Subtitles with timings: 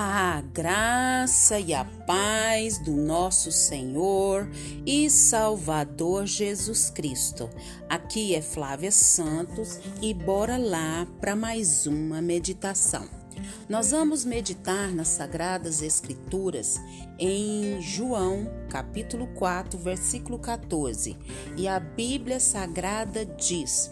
[0.00, 4.48] A graça e a paz do nosso Senhor
[4.86, 7.50] e Salvador Jesus Cristo.
[7.88, 13.08] Aqui é Flávia Santos e bora lá para mais uma meditação.
[13.68, 16.80] Nós vamos meditar nas Sagradas Escrituras
[17.18, 21.18] em João, capítulo 4, versículo 14.
[21.56, 23.90] E a Bíblia Sagrada diz: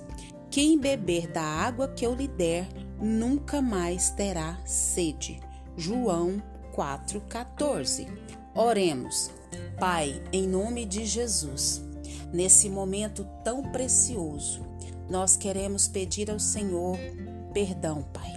[0.52, 2.68] Quem beber da água que eu lhe der,
[3.02, 5.44] nunca mais terá sede.
[5.76, 6.42] João
[6.74, 8.08] 4,14.
[8.54, 9.30] Oremos.
[9.78, 11.82] Pai, em nome de Jesus,
[12.32, 14.64] nesse momento tão precioso,
[15.08, 16.98] nós queremos pedir ao Senhor
[17.52, 18.32] perdão, Pai.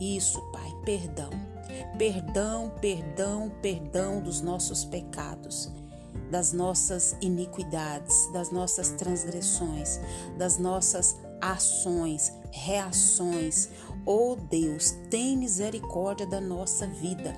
[0.00, 1.30] Isso, Pai, perdão.
[1.98, 5.70] Perdão, perdão, perdão dos nossos pecados,
[6.30, 10.00] das nossas iniquidades, das nossas transgressões,
[10.38, 13.68] das nossas ações, reações.
[14.04, 17.34] Oh Deus, tem misericórdia da nossa vida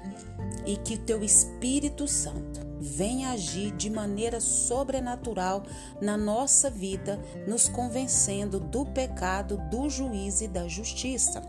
[0.66, 5.64] e que teu Espírito Santo venha agir de maneira sobrenatural
[6.00, 11.42] na nossa vida, nos convencendo do pecado, do juízo e da justiça.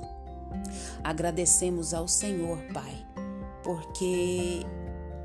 [1.04, 3.06] Agradecemos ao Senhor, Pai,
[3.64, 4.66] porque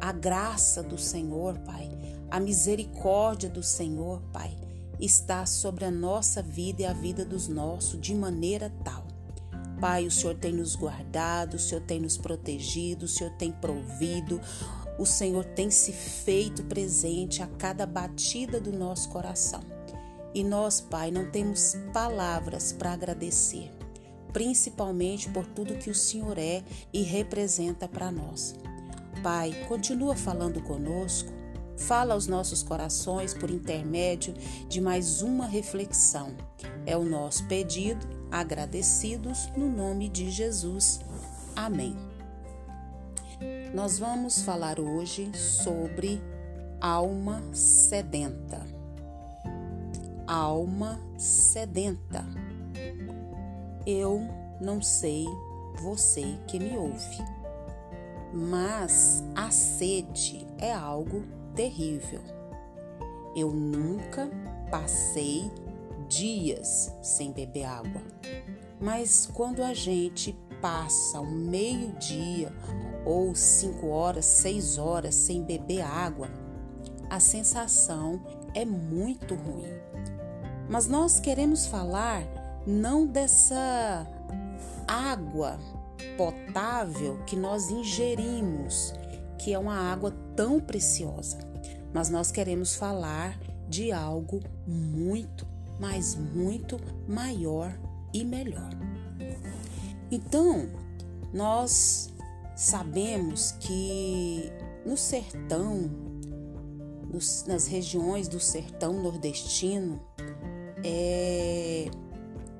[0.00, 1.90] a graça do Senhor, Pai,
[2.30, 4.54] a misericórdia do Senhor, Pai,
[5.00, 9.04] está sobre a nossa vida e a vida dos nossos de maneira tal.
[9.80, 14.40] Pai, o Senhor tem nos guardado, o Senhor tem nos protegido, o Senhor tem provido,
[14.98, 19.60] o Senhor tem se feito presente a cada batida do nosso coração.
[20.32, 23.70] E nós, Pai, não temos palavras para agradecer,
[24.32, 28.54] principalmente por tudo que o Senhor é e representa para nós.
[29.22, 31.32] Pai, continua falando conosco,
[31.76, 34.34] Fala aos nossos corações por intermédio
[34.68, 36.34] de mais uma reflexão.
[36.86, 41.00] É o nosso pedido, agradecidos no nome de Jesus.
[41.56, 41.96] Amém.
[43.74, 46.22] Nós vamos falar hoje sobre
[46.80, 48.64] alma sedenta.
[50.26, 52.24] Alma sedenta.
[53.86, 54.22] Eu
[54.60, 55.26] não sei
[55.82, 57.18] você que me ouve,
[58.32, 62.20] mas a sede é algo terrível.
[63.34, 64.30] Eu nunca
[64.70, 65.50] passei
[66.08, 68.02] dias sem beber água,
[68.80, 72.52] mas quando a gente passa um meio-dia
[73.04, 76.28] ou cinco horas, seis horas sem beber água,
[77.10, 78.22] a sensação
[78.54, 79.72] é muito ruim.
[80.68, 82.22] Mas nós queremos falar
[82.66, 84.06] não dessa
[84.86, 85.58] água
[86.16, 88.94] potável que nós ingerimos,
[89.38, 91.38] que é uma água tão preciosa,
[91.92, 95.46] mas nós queremos falar de algo muito,
[95.80, 96.78] mas muito
[97.08, 97.72] maior
[98.12, 98.70] e melhor.
[100.10, 100.68] Então,
[101.32, 102.12] nós
[102.54, 104.52] sabemos que
[104.86, 105.90] no sertão,
[107.12, 110.00] nos, nas regiões do sertão nordestino,
[110.84, 111.90] é,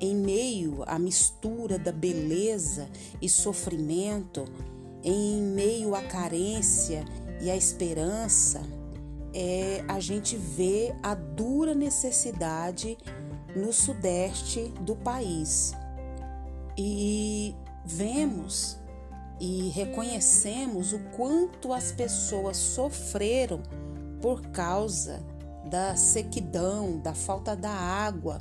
[0.01, 2.89] em meio à mistura da beleza
[3.21, 4.45] e sofrimento,
[5.03, 7.05] em meio à carência
[7.41, 8.63] e à esperança,
[9.33, 12.97] é, a gente vê a dura necessidade
[13.57, 15.73] no sudeste do país.
[16.77, 18.79] E vemos
[19.41, 23.63] e reconhecemos o quanto as pessoas sofreram
[24.21, 25.23] por causa
[25.69, 28.39] da sequidão, da falta da água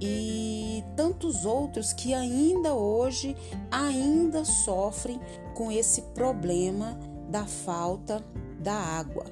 [0.00, 3.36] e tantos outros que ainda hoje
[3.70, 5.20] ainda sofrem
[5.54, 6.98] com esse problema
[7.30, 8.22] da falta
[8.58, 9.24] da água.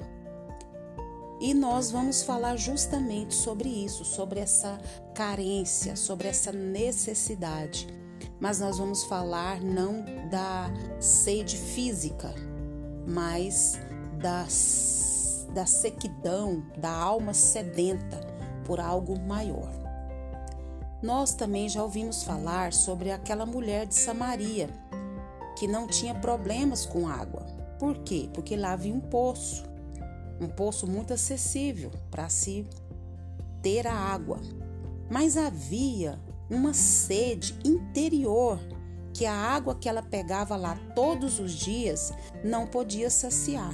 [1.41, 4.78] E nós vamos falar justamente sobre isso, sobre essa
[5.14, 7.86] carência, sobre essa necessidade.
[8.41, 10.70] Mas nós vamos falar não da
[11.00, 12.34] sede física,
[13.06, 13.78] mas
[14.20, 14.47] da,
[15.53, 18.20] da sequidão, da alma sedenta
[18.65, 19.70] por algo maior.
[21.00, 24.68] Nós também já ouvimos falar sobre aquela mulher de Samaria
[25.56, 27.58] que não tinha problemas com água.
[27.78, 28.28] Por quê?
[28.33, 29.65] Porque lá havia um poço,
[30.41, 32.66] um poço muito acessível para se
[33.63, 34.41] ter a água.
[35.10, 36.19] Mas havia
[36.51, 38.59] uma sede interior
[39.13, 42.13] que a água que ela pegava lá todos os dias
[42.45, 43.72] não podia saciar.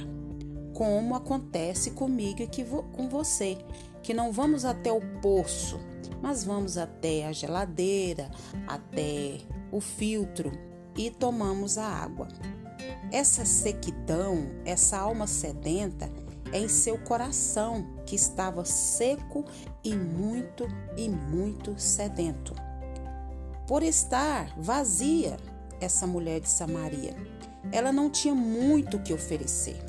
[0.73, 2.49] Como acontece comigo e
[2.93, 3.57] com você,
[4.03, 5.79] que não vamos até o poço
[6.25, 8.31] mas vamos até a geladeira,
[8.67, 9.37] até
[9.71, 10.51] o filtro
[10.97, 12.27] e tomamos a água.
[13.15, 16.11] Essa sequidão, essa alma sedenta,
[16.51, 19.45] é em seu coração que estava seco
[19.81, 20.67] e muito
[20.97, 22.53] e muito sedento.
[23.65, 25.37] Por estar vazia,
[25.79, 27.15] essa mulher de Samaria.
[27.71, 29.79] ela não tinha muito o que oferecer.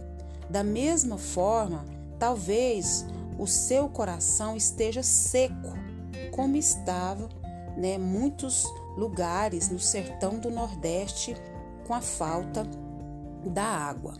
[0.48, 1.84] Da mesma forma,
[2.20, 3.04] talvez
[3.40, 5.72] o seu coração esteja seco,
[6.30, 7.28] como estava,
[7.76, 8.64] né, muitos
[8.96, 11.34] lugares no sertão do Nordeste
[11.88, 12.64] com a falta
[13.50, 14.14] da água.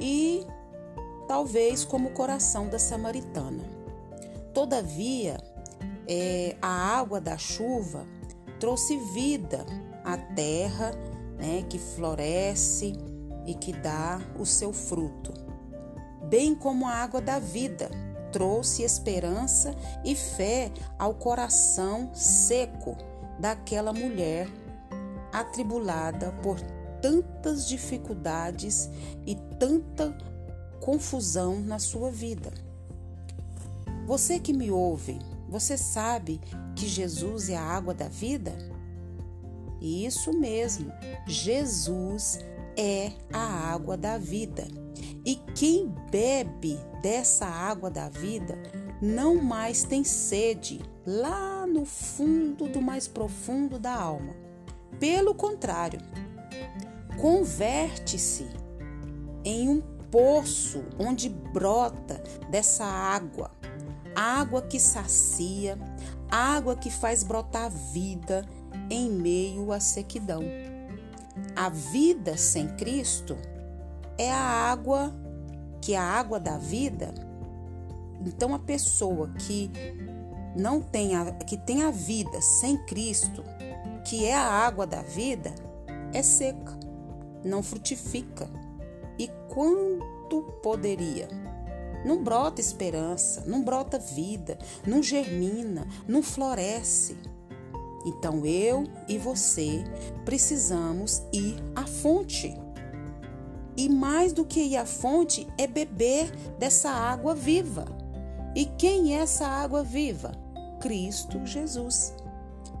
[0.00, 0.46] E
[1.26, 3.64] talvez como o coração da samaritana.
[4.52, 5.38] Todavia,
[6.08, 8.06] é, a água da chuva
[8.60, 9.64] trouxe vida
[10.04, 10.92] à terra,
[11.38, 12.92] né, que floresce
[13.46, 15.32] e que dá o seu fruto,
[16.28, 17.90] bem como a água da vida
[18.32, 19.74] trouxe esperança
[20.04, 22.96] e fé ao coração seco
[23.38, 24.48] daquela mulher
[25.32, 26.56] atribulada por
[27.04, 28.88] tantas dificuldades
[29.26, 30.16] e tanta
[30.80, 32.50] confusão na sua vida.
[34.06, 36.40] Você que me ouve, você sabe
[36.74, 38.56] que Jesus é a água da vida?
[39.82, 40.90] Isso mesmo,
[41.26, 42.38] Jesus
[42.74, 44.66] é a água da vida.
[45.26, 48.56] E quem bebe dessa água da vida
[49.02, 54.34] não mais tem sede lá no fundo do mais profundo da alma.
[54.98, 56.00] Pelo contrário,
[57.20, 58.46] converte-se
[59.44, 59.80] em um
[60.10, 63.50] poço onde brota dessa água,
[64.14, 65.78] água que sacia,
[66.30, 68.44] água que faz brotar vida
[68.90, 70.42] em meio à sequidão.
[71.56, 73.36] A vida sem Cristo
[74.16, 75.12] é a água
[75.80, 77.12] que é a água da vida.
[78.24, 79.70] Então a pessoa que
[80.56, 83.44] não tem a, que tem a vida sem Cristo,
[84.04, 85.54] que é a água da vida,
[86.12, 86.78] é seca,
[87.44, 88.48] não frutifica,
[89.18, 91.28] e quanto poderia.
[92.04, 97.16] Não brota esperança, não brota vida, não germina, não floresce.
[98.04, 99.82] Então eu e você
[100.24, 102.54] precisamos ir à fonte.
[103.76, 107.86] E mais do que ir à fonte é beber dessa água viva.
[108.54, 110.32] E quem é essa água viva?
[110.80, 112.14] Cristo Jesus.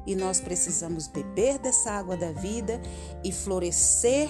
[0.06, 2.80] E nós precisamos beber dessa água da vida
[3.24, 4.28] e florescer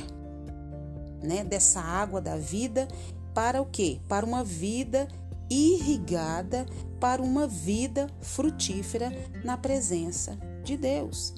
[1.25, 2.87] né, dessa água da vida
[3.35, 4.01] para o quê?
[4.09, 5.09] Para uma vida
[5.51, 6.67] irrigada,
[7.01, 9.13] para uma vida frutífera
[9.43, 11.35] na presença de Deus.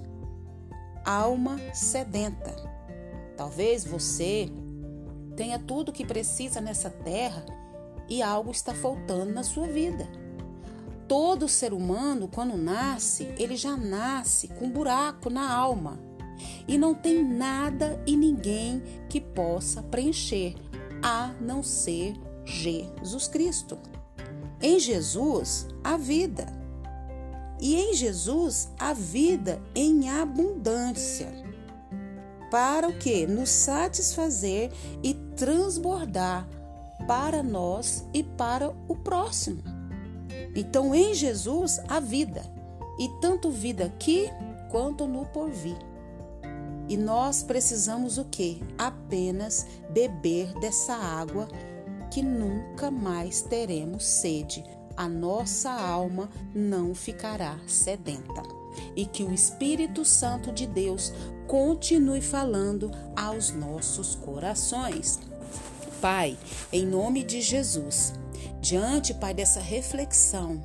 [1.05, 2.55] Alma sedenta.
[3.37, 4.51] Talvez você
[5.37, 7.45] tenha tudo o que precisa nessa terra
[8.09, 10.09] e algo está faltando na sua vida.
[11.07, 16.06] Todo ser humano, quando nasce, ele já nasce com um buraco na alma
[16.67, 20.55] e não tem nada e ninguém que possa preencher,
[21.03, 23.79] a não ser Jesus Cristo.
[24.61, 26.47] Em Jesus, a vida.
[27.61, 31.29] E em Jesus, a vida em abundância.
[32.51, 33.27] Para o que?
[33.27, 34.71] Nos satisfazer
[35.03, 36.49] e transbordar
[37.07, 39.63] para nós e para o próximo.
[40.55, 42.43] Então, em Jesus, a vida.
[42.99, 44.31] E tanto vida aqui
[44.71, 45.77] quanto no porvir.
[46.89, 48.59] E nós precisamos o quê?
[48.79, 51.49] Apenas beber dessa água
[52.11, 54.65] que nunca mais teremos sede.
[54.97, 58.43] A nossa alma não ficará sedenta.
[58.95, 61.13] E que o Espírito Santo de Deus
[61.47, 65.19] continue falando aos nossos corações.
[66.01, 66.39] Pai,
[66.73, 68.13] em nome de Jesus,
[68.61, 70.63] diante, Pai, dessa reflexão,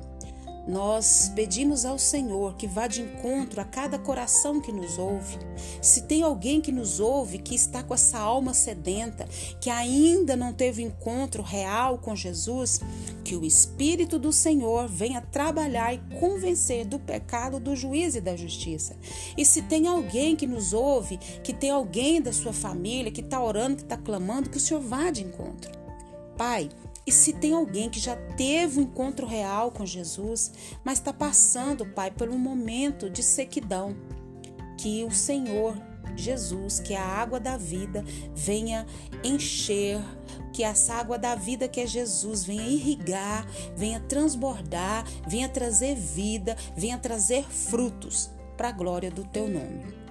[0.66, 5.38] nós pedimos ao Senhor que vá de encontro a cada coração que nos ouve.
[5.80, 9.26] Se tem alguém que nos ouve que está com essa alma sedenta,
[9.60, 12.80] que ainda não teve encontro real com Jesus,
[13.24, 18.36] que o Espírito do Senhor venha trabalhar e convencer do pecado, do juízo e da
[18.36, 18.96] justiça.
[19.36, 23.42] E se tem alguém que nos ouve, que tem alguém da sua família que está
[23.42, 25.72] orando, que está clamando, que o Senhor vá de encontro.
[26.36, 26.70] Pai,
[27.06, 30.52] e se tem alguém que já teve um encontro real com Jesus,
[30.84, 33.96] mas está passando, Pai, por um momento de sequidão,
[34.78, 35.76] que o Senhor
[36.16, 38.04] Jesus, que é a água da vida,
[38.34, 38.86] venha
[39.24, 40.00] encher,
[40.52, 46.56] que essa água da vida que é Jesus venha irrigar, venha transbordar, venha trazer vida,
[46.76, 50.01] venha trazer frutos para a glória do teu nome.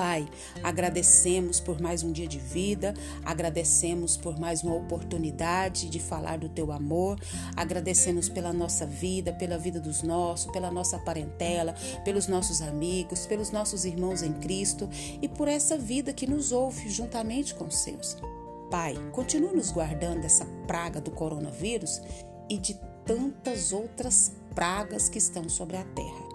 [0.00, 0.26] Pai,
[0.62, 6.48] agradecemos por mais um dia de vida, agradecemos por mais uma oportunidade de falar do
[6.48, 7.20] teu amor,
[7.54, 13.50] agradecemos pela nossa vida, pela vida dos nossos, pela nossa parentela, pelos nossos amigos, pelos
[13.50, 14.88] nossos irmãos em Cristo
[15.20, 18.16] e por essa vida que nos ouve juntamente com os seus.
[18.70, 22.00] Pai, continue nos guardando dessa praga do coronavírus
[22.48, 22.72] e de
[23.04, 26.19] tantas outras pragas que estão sobre a terra.